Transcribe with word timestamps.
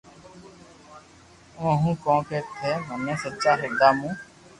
آوہ 1.63 1.73
ھون 1.81 1.95
ڪونڪھ 2.03 2.33
ٿي 2.57 2.71
مني 2.87 3.15
سچا 3.23 3.51
ھردا 3.61 3.89
مون 3.97 4.13